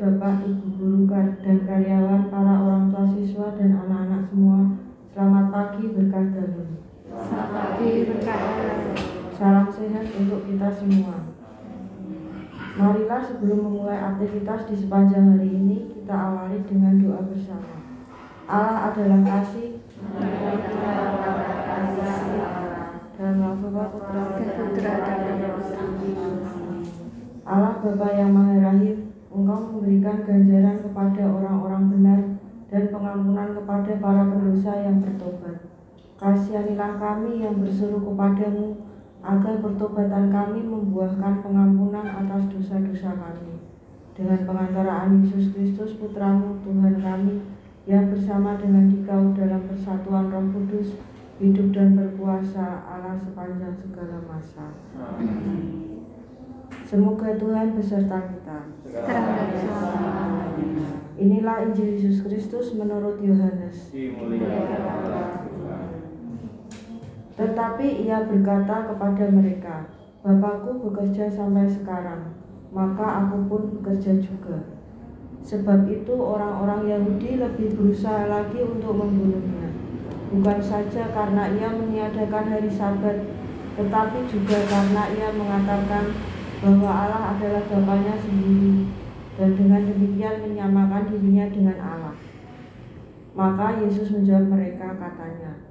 Bapak, 0.00 0.48
Ibu 0.48 0.80
guru 0.80 1.00
dan 1.12 1.60
karyawan, 1.68 2.32
para 2.32 2.56
orang 2.56 2.88
tua 2.88 3.04
siswa 3.12 3.52
dan 3.52 3.84
anak-anak 3.84 4.32
semua, 4.32 4.80
selamat 5.12 5.52
pagi 5.52 5.92
berkah 5.92 6.24
dalam. 6.24 6.80
Selamat 7.04 7.48
pagi 7.52 8.08
berkat 8.08 8.40
Allah. 8.40 8.80
Salam 9.36 9.68
sehat 9.68 10.08
untuk 10.16 10.48
kita 10.48 10.72
semua. 10.72 11.36
Marilah 12.80 13.20
sebelum 13.20 13.60
memulai 13.60 14.00
aktivitas 14.00 14.72
di 14.72 14.80
sepanjang 14.80 15.36
hari 15.36 15.52
ini, 15.52 15.92
kita 15.92 16.16
awali 16.16 16.64
dengan 16.64 16.96
doa 16.96 17.20
bersama. 17.20 17.84
Allah 18.48 18.96
adalah 18.96 19.20
kasih, 19.20 19.84
kepada 33.90 34.22
para 34.22 34.30
pendosa 34.30 34.86
yang 34.86 35.02
bertobat. 35.02 35.66
Kasihanilah 36.14 37.00
kami 37.00 37.42
yang 37.42 37.58
berseru 37.58 37.98
kepadamu, 37.98 38.86
agar 39.20 39.58
pertobatan 39.58 40.30
kami 40.30 40.62
membuahkan 40.62 41.42
pengampunan 41.42 42.06
atas 42.06 42.46
dosa-dosa 42.54 43.18
kami. 43.18 43.58
Dengan 44.14 44.46
pengantaraan 44.46 45.24
Yesus 45.24 45.50
Kristus 45.50 45.98
Putramu 45.98 46.62
Tuhan 46.62 47.02
kami, 47.02 47.42
yang 47.88 48.12
bersama 48.12 48.54
dengan 48.60 48.86
Dikau 48.92 49.34
dalam 49.34 49.66
persatuan 49.66 50.30
Roh 50.30 50.46
Kudus, 50.54 50.94
hidup 51.40 51.72
dan 51.72 51.96
berkuasa 51.96 52.84
Allah 52.84 53.16
sepanjang 53.16 53.74
segala 53.80 54.22
masa. 54.28 54.76
Semoga 56.84 57.34
Tuhan 57.34 57.74
beserta 57.74 58.18
kita. 58.28 58.58
Sekarang 58.84 59.34
dan 59.34 59.50
selama 59.56 60.19
Inilah 61.20 61.68
Injil 61.68 62.00
Yesus 62.00 62.24
Kristus 62.24 62.72
menurut 62.72 63.20
Yohanes. 63.20 63.92
Tetapi 67.36 67.86
ia 68.08 68.24
berkata 68.24 68.88
kepada 68.88 69.24
mereka, 69.28 69.76
Bapakku 70.24 70.80
bekerja 70.80 71.28
sampai 71.28 71.68
sekarang, 71.68 72.32
maka 72.72 73.24
aku 73.24 73.36
pun 73.52 73.62
bekerja 73.76 74.16
juga. 74.16 74.80
Sebab 75.44 75.92
itu 75.92 76.12
orang-orang 76.16 76.88
Yahudi 76.88 77.36
lebih 77.36 77.76
berusaha 77.76 78.24
lagi 78.24 78.64
untuk 78.64 78.96
membunuhnya. 78.96 79.76
Bukan 80.32 80.60
saja 80.64 81.04
karena 81.12 81.52
ia 81.52 81.68
meniadakan 81.68 82.48
hari 82.48 82.72
sabat, 82.72 83.28
tetapi 83.76 84.24
juga 84.24 84.56
karena 84.64 85.04
ia 85.12 85.28
mengatakan 85.36 86.16
bahwa 86.64 86.88
Allah 86.88 87.36
adalah 87.36 87.64
Bapaknya 87.68 88.16
sendiri 88.20 89.09
dan 89.40 89.56
dengan 89.56 89.88
demikian 89.88 90.44
menyamakan 90.44 91.08
dirinya 91.08 91.48
dengan 91.48 91.80
Allah. 91.80 92.16
Maka 93.32 93.80
Yesus 93.80 94.12
menjawab 94.12 94.52
mereka 94.52 94.92
katanya, 95.00 95.64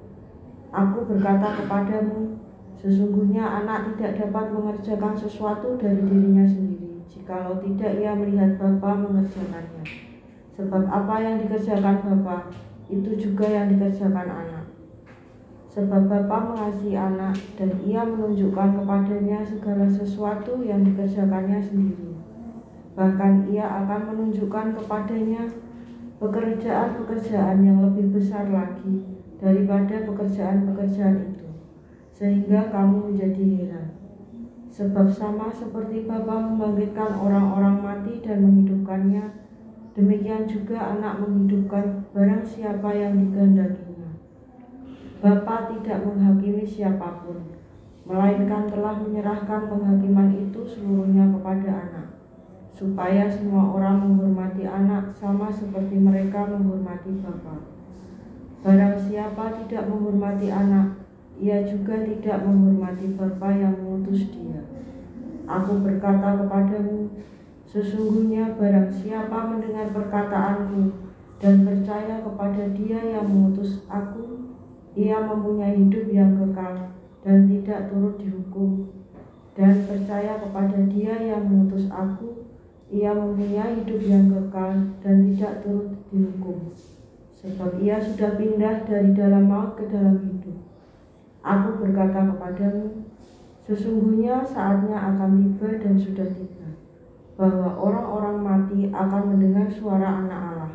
Aku 0.73 1.05
berkata 1.05 1.53
kepadamu, 1.53 2.41
sesungguhnya 2.81 3.45
anak 3.45 3.93
tidak 3.93 4.25
dapat 4.25 4.49
mengerjakan 4.49 5.13
sesuatu 5.13 5.77
dari 5.77 6.01
dirinya 6.01 6.49
sendiri, 6.49 6.97
jikalau 7.05 7.61
tidak 7.61 7.93
ia 8.01 8.17
melihat 8.17 8.57
Bapa 8.57 9.05
mengerjakannya. 9.05 9.85
Sebab 10.57 10.83
apa 10.89 11.15
yang 11.21 11.37
dikerjakan 11.45 12.01
Bapa, 12.01 12.49
itu 12.89 13.21
juga 13.21 13.45
yang 13.53 13.69
dikerjakan 13.69 14.29
anak. 14.33 14.65
Sebab 15.69 16.09
Bapa 16.09 16.57
mengasihi 16.57 16.97
anak 16.97 17.37
dan 17.53 17.69
ia 17.85 18.01
menunjukkan 18.01 18.81
kepadanya 18.81 19.45
segala 19.45 19.85
sesuatu 19.85 20.65
yang 20.65 20.81
dikerjakannya 20.81 21.61
sendiri. 21.61 22.18
Bahkan 22.99 23.47
ia 23.47 23.63
akan 23.63 24.11
menunjukkan 24.11 24.75
kepadanya 24.75 25.47
pekerjaan-pekerjaan 26.19 27.63
yang 27.63 27.79
lebih 27.79 28.11
besar 28.11 28.51
lagi 28.51 29.07
daripada 29.39 30.03
pekerjaan-pekerjaan 30.03 31.31
itu. 31.31 31.47
Sehingga 32.11 32.67
kamu 32.67 33.15
menjadi 33.15 33.43
heran. 33.55 33.87
Sebab 34.67 35.07
sama 35.07 35.47
seperti 35.47 36.03
Bapa 36.03 36.43
membangkitkan 36.43 37.15
orang-orang 37.15 37.79
mati 37.79 38.19
dan 38.19 38.43
menghidupkannya, 38.43 39.47
demikian 39.95 40.43
juga 40.43 40.99
anak 40.99 41.23
menghidupkan 41.23 42.03
barang 42.11 42.43
siapa 42.43 42.91
yang 42.91 43.15
dikehendakinya. 43.15 44.11
Bapa 45.23 45.71
tidak 45.71 46.03
menghakimi 46.03 46.67
siapa 46.67 47.23
pun, 47.23 47.47
melainkan 48.03 48.67
telah 48.67 48.99
menyerahkan 48.99 49.71
penghakiman 49.71 50.31
itu 50.35 50.63
seluruhnya 50.67 51.27
kepada 51.31 51.69
anak, 51.87 52.07
supaya 52.79 53.27
semua 53.27 53.75
orang 53.75 54.07
menghormati 54.07 54.63
anak 54.63 55.11
sama 55.11 55.51
seperti 55.51 55.99
mereka 55.99 56.47
menghormati 56.47 57.11
Bapa. 57.19 57.59
Barang 58.63 58.95
siapa 58.95 59.51
tidak 59.59 59.91
menghormati 59.91 60.47
anak, 60.47 61.03
ia 61.35 61.59
juga 61.67 61.99
tidak 62.07 62.39
menghormati 62.47 63.19
Bapa 63.19 63.51
yang 63.51 63.75
mengutus 63.83 64.31
dia. 64.31 64.63
Aku 65.43 65.83
berkata 65.83 66.39
kepadamu, 66.39 67.19
sesungguhnya 67.67 68.55
barang 68.55 68.95
siapa 68.95 69.51
mendengar 69.51 69.91
perkataanku 69.91 71.11
dan 71.43 71.67
percaya 71.67 72.23
kepada 72.23 72.63
dia 72.71 72.99
yang 73.03 73.27
mengutus 73.27 73.83
aku, 73.91 74.55
ia 74.95 75.19
mempunyai 75.19 75.75
hidup 75.75 76.07
yang 76.15 76.31
kekal 76.39 76.95
dan 77.27 77.43
tidak 77.51 77.91
turut 77.91 78.15
dihukum. 78.15 78.87
Dan 79.59 79.83
percaya 79.83 80.39
kepada 80.39 80.87
dia 80.87 81.19
yang 81.19 81.43
mengutus 81.43 81.91
aku, 81.91 82.48
ia 82.89 83.13
mempunyai 83.13 83.85
hidup 83.85 84.01
yang 84.01 84.33
kekal 84.33 84.73
dan 85.05 85.15
tidak 85.29 85.61
turut 85.61 85.93
dihukum. 86.09 86.73
Sebab 87.39 87.79
ia 87.79 88.01
sudah 88.01 88.35
pindah 88.35 88.83
dari 88.83 89.13
dalam 89.13 89.47
maut 89.47 89.77
ke 89.77 89.87
dalam 89.87 90.19
hidup. 90.25 90.57
Aku 91.39 91.79
berkata 91.79 92.35
kepadamu, 92.35 93.07
sesungguhnya 93.63 94.43
saatnya 94.43 94.97
akan 94.97 95.39
tiba 95.39 95.79
dan 95.79 95.95
sudah 95.95 96.27
tiba, 96.35 96.67
bahwa 97.39 97.79
orang-orang 97.79 98.37
mati 98.43 98.91
akan 98.91 99.23
mendengar 99.31 99.71
suara 99.71 100.25
anak 100.25 100.39
Allah, 100.51 100.73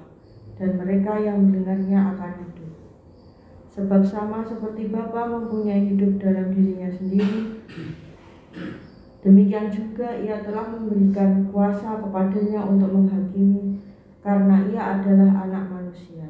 dan 0.57 0.81
mereka 0.81 1.21
yang 1.21 1.45
mendengarnya 1.45 2.17
akan 2.17 2.33
hidup. 2.41 2.73
Sebab 3.75 4.01
sama 4.07 4.41
seperti 4.47 4.89
Bapa 4.89 5.29
mempunyai 5.29 5.93
hidup 5.93 6.17
dalam 6.17 6.55
dirinya 6.55 6.89
sendiri, 6.89 7.54
demikian 9.25 9.73
juga 9.73 10.13
ia 10.21 10.45
telah 10.45 10.69
memberikan 10.69 11.49
kuasa 11.49 11.97
kepadanya 12.05 12.61
untuk 12.69 12.93
menghakimi, 12.93 13.81
karena 14.21 14.69
ia 14.69 15.01
adalah 15.01 15.49
anak 15.49 15.65
manusia. 15.73 16.29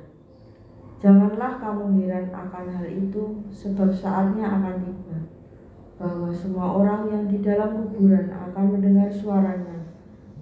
Janganlah 1.02 1.58
kamu 1.58 2.00
heran 2.00 2.30
akan 2.30 2.64
hal 2.70 2.86
itu, 2.86 3.42
sebab 3.50 3.90
saatnya 3.90 4.46
akan 4.46 4.86
tiba, 4.86 5.18
bahwa 5.98 6.30
semua 6.30 6.78
orang 6.80 7.10
yang 7.10 7.24
di 7.26 7.42
dalam 7.42 7.82
kuburan 7.82 8.30
akan 8.30 8.64
mendengar 8.78 9.10
suaranya, 9.10 9.90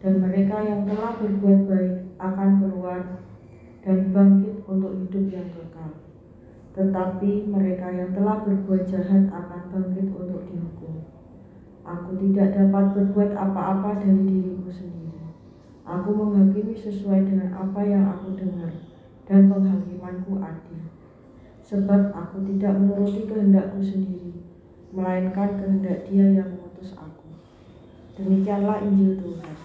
dan 0.04 0.20
mereka 0.20 0.60
yang 0.60 0.84
telah 0.84 1.16
berbuat 1.16 1.60
baik 1.66 1.94
akan 2.20 2.50
keluar 2.60 3.00
dan 3.82 4.12
bangkit 4.12 4.62
untuk 4.68 4.92
hidup 5.00 5.24
yang 5.32 5.48
kekal. 5.50 5.92
Tetapi 6.76 7.48
mereka 7.48 7.88
yang 7.90 8.12
telah 8.12 8.44
berbuat 8.44 8.86
jahat 8.86 9.32
akan 9.32 9.62
bangkit 9.72 10.06
untuk 10.14 10.46
dihukum. 10.46 10.91
Aku 11.92 12.16
tidak 12.16 12.56
dapat 12.56 12.96
berbuat 12.96 13.36
apa-apa 13.36 14.00
dari 14.00 14.24
diriku 14.24 14.72
sendiri. 14.72 15.28
Aku 15.84 16.08
menghakimi 16.16 16.72
sesuai 16.72 17.28
dengan 17.28 17.52
apa 17.52 17.84
yang 17.84 18.08
aku 18.08 18.32
dengar, 18.32 18.72
dan 19.28 19.52
penghakimanku 19.52 20.40
adil. 20.40 20.88
Sebab 21.60 22.16
aku 22.16 22.48
tidak 22.48 22.80
menuruti 22.80 23.28
kehendakku 23.28 23.84
sendiri, 23.84 24.40
melainkan 24.88 25.60
kehendak 25.60 26.08
dia 26.08 26.32
yang 26.32 26.48
mengutus 26.56 26.96
aku. 26.96 27.28
Demikianlah 28.16 28.80
Injil 28.88 29.20
Tuhan. 29.20 29.56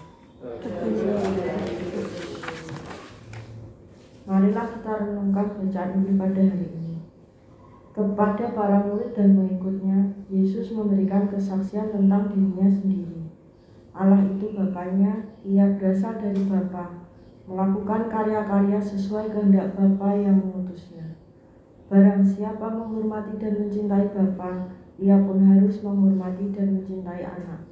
Marilah 4.28 4.66
kita 4.76 4.92
renungkan 5.00 5.46
bacaan 5.56 5.90
Injil 5.96 6.14
pada 6.20 6.42
hari 6.44 6.66
ini. 6.76 6.77
Kepada 7.98 8.54
para 8.54 8.86
murid 8.86 9.10
dan 9.10 9.34
pengikutnya, 9.34 10.14
Yesus 10.30 10.70
memberikan 10.70 11.26
kesaksian 11.26 11.90
tentang 11.90 12.30
dirinya 12.30 12.70
sendiri. 12.70 13.26
Allah 13.90 14.22
itu 14.22 14.54
Bapaknya, 14.54 15.26
ia 15.42 15.74
berasal 15.74 16.14
dari 16.22 16.46
Bapa, 16.46 16.94
melakukan 17.50 18.06
karya-karya 18.06 18.78
sesuai 18.78 19.34
kehendak 19.34 19.74
Bapa 19.74 20.14
yang 20.14 20.38
mengutusnya. 20.38 21.18
Barang 21.90 22.22
siapa 22.22 22.70
menghormati 22.70 23.34
dan 23.34 23.66
mencintai 23.66 24.14
Bapa, 24.14 24.70
ia 25.02 25.18
pun 25.18 25.42
harus 25.42 25.82
menghormati 25.82 26.54
dan 26.54 26.78
mencintai 26.78 27.26
anak. 27.26 27.66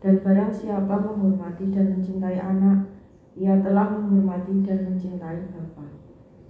Dan 0.00 0.24
barang 0.24 0.56
siapa 0.56 1.04
menghormati 1.04 1.68
dan 1.68 2.00
mencintai 2.00 2.40
anak, 2.40 2.88
ia 3.36 3.60
telah 3.60 3.92
menghormati 3.92 4.64
dan 4.64 4.88
mencintai 4.88 5.52
Bapa. 5.52 6.05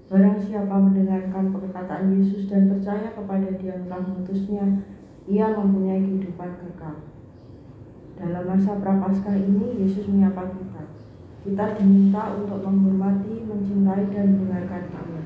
Barang 0.06 0.38
siapa 0.38 0.70
mendengarkan 0.70 1.50
perkataan 1.50 2.14
Yesus 2.14 2.46
dan 2.46 2.70
percaya 2.70 3.10
kepada 3.10 3.58
Dia 3.58 3.74
yang 3.74 3.90
telah 3.90 4.06
mengutusnya, 4.06 4.86
ia 5.26 5.50
mempunyai 5.50 5.98
kehidupan 5.98 6.62
kekal. 6.62 7.02
Dalam 8.14 8.46
masa 8.46 8.78
prapaskah 8.78 9.34
ini, 9.34 9.82
Yesus 9.82 10.06
menyapa 10.06 10.46
kita. 10.54 10.94
Kita 11.42 11.74
diminta 11.74 12.38
untuk 12.38 12.62
menghormati, 12.62 13.50
mencintai, 13.50 14.06
dan 14.14 14.26
mendengarkan 14.38 14.86
Dia. 14.86 15.22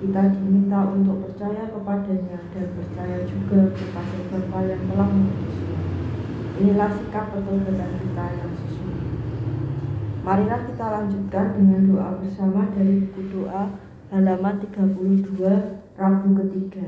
Kita 0.00 0.22
diminta 0.32 0.88
untuk 0.88 1.28
percaya 1.28 1.68
kepadanya 1.68 2.38
dan 2.48 2.66
percaya 2.80 3.18
juga 3.28 3.76
kepada 3.76 4.16
Bapa 4.32 4.58
yang 4.64 4.82
telah 4.88 5.08
mengutusnya. 5.12 5.80
Inilah 6.64 6.90
sikap 6.96 7.28
pertobatan 7.28 7.92
kita 8.00 8.24
yang 8.40 8.52
sesungguhnya. 8.56 9.12
Marilah 10.24 10.60
kita 10.64 10.86
lanjutkan 10.88 11.46
dengan 11.60 11.80
doa 11.92 12.08
bersama 12.16 12.72
dari 12.72 13.04
buku 13.04 13.22
doa 13.28 13.84
halaman 14.14 14.62
32 14.62 15.42
Rabu 15.98 16.28
ketiga. 16.38 16.86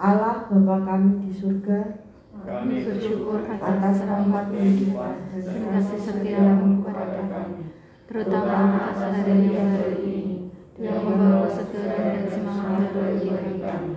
Allah 0.00 0.48
Bapa 0.48 0.76
kami 0.84 1.28
di 1.28 1.30
surga, 1.36 2.00
Kami 2.46 2.84
bersyukur 2.84 3.44
atas 3.44 3.96
rahmat 4.08 4.52
kehidupan 4.52 5.28
dan 5.36 5.56
kasih 5.68 6.00
setiamu 6.00 6.80
kepada 6.84 7.28
kami, 7.28 7.76
terutama 8.08 8.92
atas 8.92 9.20
hari 9.20 9.52
yang 9.52 9.72
baru 9.72 10.00
ini, 10.00 10.52
yang 10.80 11.00
membawa 11.04 11.48
kesegaran 11.48 12.22
dan 12.22 12.28
semangat 12.32 12.92
baru 12.92 13.16
bagi 13.20 13.56
kami. 13.60 13.92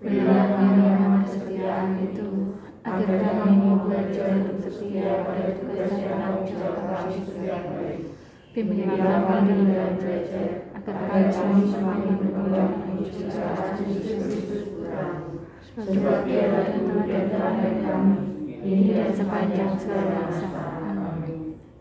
Berilah 0.00 0.44
kiranya 0.52 1.10
kesetiaan 1.26 1.88
itu, 2.06 2.28
agar 2.84 3.18
kami 3.20 3.52
mau 3.56 3.84
belajar 3.84 4.28
untuk 4.36 4.60
setia 4.64 5.26
pada 5.28 5.60
tugas 5.60 5.90
dan 5.96 6.16
tanggung 6.22 6.46
jawab 6.48 6.76
kami 6.86 7.20
setiap 7.24 7.62
hari. 7.72 8.21
Bimbinglah 8.52 9.24
kami 9.24 9.52
dalam 9.64 9.96
agar 10.76 11.24
kami 11.32 11.62
semakin 11.72 12.12
berkembang 12.20 12.72
Kristus 13.00 13.32
sebagai 15.72 16.28
dia 16.28 16.52
dan 16.52 16.84
teladan 16.84 17.24
teladan 17.32 17.74
kami, 17.80 18.16
ini 18.60 18.92
dan 18.92 19.08
sepanjang 19.16 19.72
segala. 19.80 20.28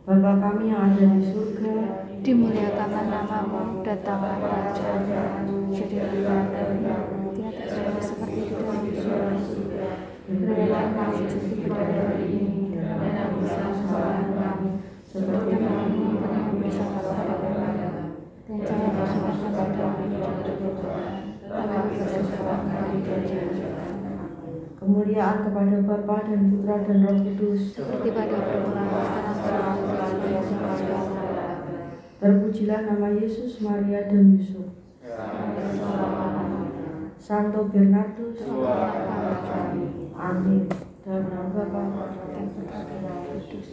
Bapa 0.08 0.32
kami 0.40 0.72
yang 0.72 0.96
ada 0.96 1.12
di 1.12 1.28
surga, 1.28 1.76
Dimuliakanlah 2.22 3.10
namamu, 3.10 3.82
datanglah 3.82 4.38
kerajaanmu, 4.38 5.74
jadilah 5.74 6.54
di 7.34 7.42
atas 7.50 7.74
bumi 7.82 7.98
seperti 7.98 8.42
di 8.46 8.92
dalam 9.02 9.42
surga. 9.42 9.90
Berilah 10.30 10.86
kami 10.94 11.18
rezeki 11.26 11.66
pada 11.66 11.98
hari 11.98 12.28
ini, 12.30 12.78
dan 12.78 13.26
ampuni 13.26 13.50
kesalahan 13.50 14.30
kami, 14.38 14.70
seperti 15.02 15.54
kami 15.66 15.98
mengampuni 15.98 16.70
kesalahan 16.70 17.42
kami. 17.42 18.06
Dan 18.46 18.58
jangan 18.70 18.92
masukkan 19.02 19.70
kami 19.74 20.04
dalam 20.14 20.36
pencobaan, 20.46 21.14
tetapi 21.42 21.94
bebaskanlah 21.98 22.60
kami 22.70 22.98
dari 23.02 23.26
jahat. 23.34 23.90
Kemuliaan 24.92 25.48
kepada 25.48 25.80
Bapa 25.88 26.28
dan 26.28 26.52
Putra 26.52 26.84
dan 26.84 27.08
Roh 27.08 27.16
Kudus. 27.24 27.80
Seperti 27.80 28.12
pada 28.12 28.44
permulaan, 28.44 28.92
sekarang 28.92 29.38
selalu, 29.40 29.84
dan 29.88 30.44
segala. 30.76 31.48
Terpujilah 32.20 32.80
nama 32.92 33.08
Yesus, 33.16 33.64
Maria, 33.64 34.12
dan 34.12 34.36
Yusuf. 34.36 34.68
Santo 37.16 37.72
Bernardus. 37.72 38.44
Amin. 40.20 40.68
Dalam 41.08 41.26
nama 41.32 41.48
Bapa 41.56 42.12
dan 42.36 42.46
Putra 42.52 42.84
dan 42.84 43.00
Roh 43.08 43.40
Kudus. 43.48 43.68